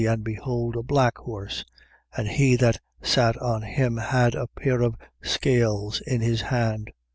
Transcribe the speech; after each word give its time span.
And 0.03 0.23
behold 0.23 0.75
a 0.75 0.81
black 0.81 1.19
horse. 1.19 1.63
And 2.17 2.27
he 2.27 2.55
that 2.55 2.79
sat 3.03 3.37
on 3.39 3.61
him 3.61 3.97
had 3.97 4.33
a 4.33 4.47
pair 4.47 4.81
of 4.81 4.95
scales 5.21 6.01
in 6.07 6.21
his 6.21 6.41
hand. 6.41 6.89